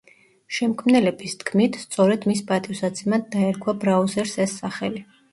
[0.59, 5.03] შემქმნელების თქმით სწორედ მის პატივსაცემად დაერქვა ბრაუზერს ეს სახელი.